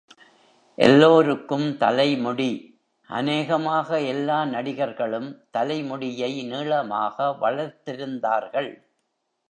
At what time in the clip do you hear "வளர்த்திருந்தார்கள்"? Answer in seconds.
7.41-8.71